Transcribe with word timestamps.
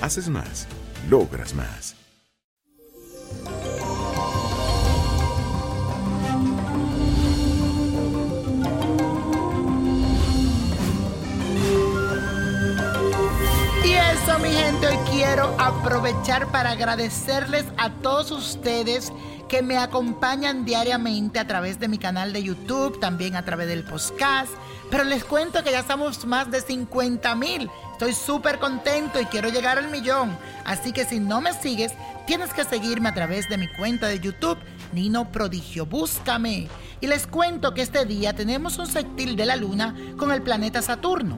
Haces 0.00 0.30
más 0.30 0.66
logras 1.10 1.54
más. 1.54 1.94
Y 13.84 13.92
eso, 13.92 14.38
mi 14.38 14.48
gente, 14.48 14.86
hoy 14.86 14.96
quiero 15.10 15.54
aprovechar 15.58 16.50
para 16.50 16.70
agradecerles 16.70 17.66
a 17.76 17.90
todos 17.90 18.30
ustedes 18.30 19.12
que 19.48 19.62
me 19.62 19.76
acompañan 19.76 20.64
diariamente 20.64 21.40
a 21.40 21.46
través 21.46 21.78
de 21.80 21.88
mi 21.88 21.98
canal 21.98 22.32
de 22.32 22.42
YouTube, 22.42 23.00
también 23.00 23.36
a 23.36 23.44
través 23.44 23.66
del 23.66 23.84
podcast. 23.84 24.52
Pero 24.90 25.04
les 25.04 25.24
cuento 25.24 25.62
que 25.62 25.72
ya 25.72 25.80
estamos 25.80 26.24
más 26.24 26.50
de 26.50 26.60
50 26.60 27.34
mil. 27.34 27.68
Estoy 28.00 28.14
súper 28.14 28.58
contento 28.58 29.20
y 29.20 29.26
quiero 29.26 29.50
llegar 29.50 29.76
al 29.76 29.90
millón. 29.90 30.34
Así 30.64 30.90
que 30.90 31.04
si 31.04 31.20
no 31.20 31.42
me 31.42 31.52
sigues, 31.52 31.92
tienes 32.26 32.54
que 32.54 32.64
seguirme 32.64 33.10
a 33.10 33.14
través 33.14 33.46
de 33.50 33.58
mi 33.58 33.68
cuenta 33.68 34.08
de 34.08 34.18
YouTube, 34.18 34.56
Nino 34.94 35.30
Prodigio. 35.30 35.84
Búscame. 35.84 36.68
Y 37.02 37.06
les 37.08 37.26
cuento 37.26 37.74
que 37.74 37.82
este 37.82 38.06
día 38.06 38.32
tenemos 38.32 38.78
un 38.78 38.86
sextil 38.86 39.36
de 39.36 39.44
la 39.44 39.56
luna 39.56 39.94
con 40.16 40.32
el 40.32 40.40
planeta 40.40 40.80
Saturno. 40.80 41.36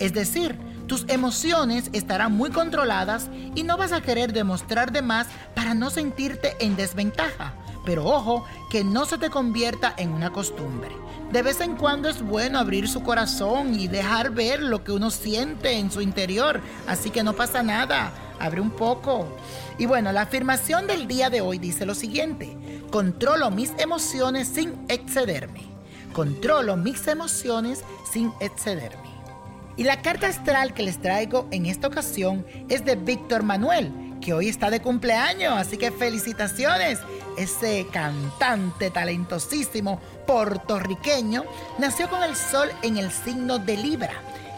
Es 0.00 0.12
decir, 0.12 0.58
tus 0.88 1.04
emociones 1.06 1.90
estarán 1.92 2.32
muy 2.32 2.50
controladas 2.50 3.30
y 3.54 3.62
no 3.62 3.76
vas 3.76 3.92
a 3.92 4.00
querer 4.00 4.32
demostrar 4.32 4.90
de 4.90 5.02
más 5.02 5.28
para 5.54 5.74
no 5.74 5.90
sentirte 5.90 6.56
en 6.58 6.74
desventaja. 6.74 7.54
Pero 7.86 8.04
ojo, 8.04 8.44
que 8.68 8.82
no 8.82 9.04
se 9.04 9.16
te 9.16 9.30
convierta 9.30 9.94
en 9.96 10.10
una 10.10 10.30
costumbre. 10.30 10.90
De 11.32 11.42
vez 11.42 11.60
en 11.60 11.76
cuando 11.76 12.08
es 12.08 12.22
bueno 12.22 12.58
abrir 12.58 12.88
su 12.88 13.04
corazón 13.04 13.78
y 13.78 13.86
dejar 13.86 14.30
ver 14.30 14.60
lo 14.60 14.82
que 14.82 14.90
uno 14.90 15.10
siente 15.10 15.78
en 15.78 15.92
su 15.92 16.00
interior. 16.00 16.60
Así 16.88 17.10
que 17.10 17.22
no 17.22 17.34
pasa 17.34 17.62
nada, 17.62 18.12
abre 18.40 18.60
un 18.60 18.70
poco. 18.70 19.28
Y 19.78 19.86
bueno, 19.86 20.10
la 20.10 20.22
afirmación 20.22 20.88
del 20.88 21.06
día 21.06 21.30
de 21.30 21.40
hoy 21.40 21.58
dice 21.58 21.86
lo 21.86 21.94
siguiente. 21.94 22.56
Controlo 22.90 23.52
mis 23.52 23.72
emociones 23.78 24.48
sin 24.48 24.74
excederme. 24.88 25.62
Controlo 26.12 26.76
mis 26.76 27.06
emociones 27.06 27.84
sin 28.12 28.32
excederme. 28.40 29.10
Y 29.76 29.84
la 29.84 30.02
carta 30.02 30.26
astral 30.26 30.74
que 30.74 30.82
les 30.82 31.00
traigo 31.00 31.46
en 31.52 31.66
esta 31.66 31.86
ocasión 31.86 32.44
es 32.68 32.84
de 32.84 32.96
Víctor 32.96 33.44
Manuel, 33.44 33.92
que 34.20 34.32
hoy 34.32 34.48
está 34.48 34.70
de 34.70 34.80
cumpleaños, 34.80 35.54
así 35.54 35.76
que 35.76 35.90
felicitaciones. 35.90 36.98
Ese 37.38 37.86
cantante 37.90 38.90
talentosísimo 38.90 40.00
puertorriqueño 40.26 41.44
nació 41.78 42.08
con 42.10 42.22
el 42.22 42.36
sol 42.36 42.68
en 42.82 42.98
el 42.98 43.10
signo 43.10 43.58
de 43.58 43.76
Libra. 43.76 44.12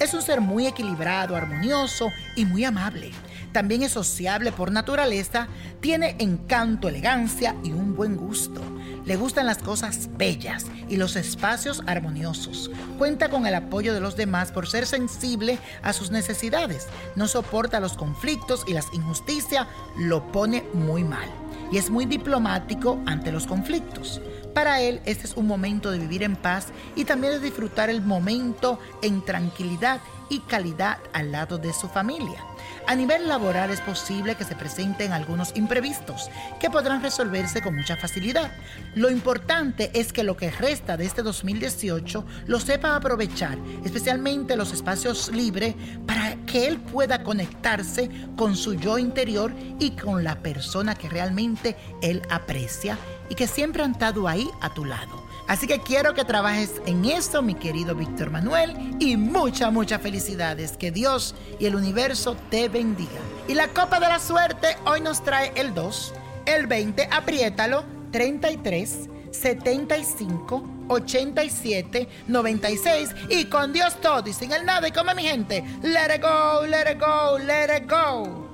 Es 0.00 0.12
un 0.12 0.22
ser 0.22 0.40
muy 0.40 0.66
equilibrado, 0.66 1.36
armonioso 1.36 2.10
y 2.36 2.44
muy 2.44 2.64
amable. 2.64 3.12
También 3.52 3.84
es 3.84 3.92
sociable 3.92 4.50
por 4.50 4.72
naturaleza, 4.72 5.46
tiene 5.80 6.16
encanto, 6.18 6.88
elegancia 6.88 7.54
y 7.62 7.70
un 7.70 7.94
buen 7.94 8.16
gusto. 8.16 8.60
Le 9.04 9.16
gustan 9.16 9.44
las 9.44 9.58
cosas 9.58 10.08
bellas 10.16 10.64
y 10.88 10.96
los 10.96 11.16
espacios 11.16 11.82
armoniosos. 11.86 12.70
Cuenta 12.96 13.28
con 13.28 13.46
el 13.46 13.54
apoyo 13.54 13.92
de 13.92 14.00
los 14.00 14.16
demás 14.16 14.50
por 14.50 14.66
ser 14.66 14.86
sensible 14.86 15.58
a 15.82 15.92
sus 15.92 16.10
necesidades. 16.10 16.86
No 17.14 17.28
soporta 17.28 17.80
los 17.80 17.94
conflictos 17.94 18.64
y 18.66 18.72
las 18.72 18.86
injusticias, 18.94 19.66
lo 19.98 20.32
pone 20.32 20.64
muy 20.72 21.04
mal. 21.04 21.28
Y 21.70 21.76
es 21.76 21.90
muy 21.90 22.06
diplomático 22.06 22.98
ante 23.04 23.30
los 23.30 23.46
conflictos. 23.46 24.22
Para 24.54 24.80
él, 24.80 25.00
este 25.04 25.26
es 25.26 25.34
un 25.36 25.48
momento 25.48 25.90
de 25.90 25.98
vivir 25.98 26.22
en 26.22 26.36
paz 26.36 26.68
y 26.94 27.04
también 27.04 27.34
de 27.34 27.40
disfrutar 27.40 27.90
el 27.90 28.00
momento 28.00 28.78
en 29.02 29.22
tranquilidad 29.22 30.00
y 30.28 30.40
calidad 30.40 30.98
al 31.12 31.32
lado 31.32 31.58
de 31.58 31.72
su 31.72 31.88
familia. 31.88 32.44
A 32.86 32.94
nivel 32.94 33.28
laboral 33.28 33.70
es 33.70 33.80
posible 33.80 34.34
que 34.34 34.44
se 34.44 34.54
presenten 34.54 35.12
algunos 35.12 35.52
imprevistos 35.56 36.28
que 36.60 36.70
podrán 36.70 37.02
resolverse 37.02 37.62
con 37.62 37.74
mucha 37.74 37.96
facilidad. 37.96 38.52
Lo 38.94 39.10
importante 39.10 39.90
es 39.94 40.12
que 40.12 40.22
lo 40.22 40.36
que 40.36 40.50
resta 40.50 40.96
de 40.96 41.06
este 41.06 41.22
2018 41.22 42.24
lo 42.46 42.60
sepa 42.60 42.96
aprovechar, 42.96 43.58
especialmente 43.84 44.56
los 44.56 44.72
espacios 44.72 45.30
libres, 45.32 45.74
para 46.06 46.36
que 46.46 46.66
él 46.66 46.78
pueda 46.78 47.22
conectarse 47.22 48.10
con 48.36 48.56
su 48.56 48.74
yo 48.74 48.98
interior 48.98 49.52
y 49.78 49.92
con 49.92 50.24
la 50.24 50.36
persona 50.36 50.94
que 50.94 51.08
realmente 51.08 51.76
él 52.02 52.22
aprecia 52.30 52.98
y 53.28 53.34
que 53.34 53.46
siempre 53.46 53.82
han 53.82 53.92
estado 53.92 54.28
ahí 54.28 54.48
a 54.60 54.72
tu 54.74 54.84
lado. 54.84 55.24
Así 55.46 55.66
que 55.66 55.80
quiero 55.80 56.14
que 56.14 56.24
trabajes 56.24 56.80
en 56.86 57.04
esto, 57.04 57.42
mi 57.42 57.54
querido 57.54 57.94
Víctor 57.94 58.30
Manuel, 58.30 58.96
y 58.98 59.16
muchas, 59.16 59.72
muchas 59.72 60.00
felicidades. 60.00 60.76
Que 60.76 60.90
Dios 60.90 61.34
y 61.58 61.66
el 61.66 61.76
universo 61.76 62.36
te 62.50 62.68
bendiga. 62.68 63.20
Y 63.46 63.54
la 63.54 63.68
copa 63.68 64.00
de 64.00 64.08
la 64.08 64.18
suerte 64.18 64.76
hoy 64.86 65.00
nos 65.00 65.22
trae 65.22 65.52
el 65.54 65.74
2, 65.74 66.14
el 66.46 66.66
20, 66.66 67.08
apriétalo, 67.10 67.84
33, 68.10 69.08
75, 69.32 70.64
87, 70.88 72.08
96 72.28 73.14
y 73.30 73.46
con 73.46 73.72
Dios 73.72 74.00
todo 74.00 74.28
y 74.28 74.32
sin 74.32 74.52
el 74.52 74.64
nada 74.64 74.88
y 74.88 74.92
como 74.92 75.14
mi 75.14 75.24
gente, 75.24 75.64
let 75.82 76.14
it 76.14 76.22
go, 76.22 76.66
let 76.66 76.90
it 76.90 77.00
go, 77.00 77.38
let 77.38 77.76
it 77.76 77.90
go. 77.90 78.53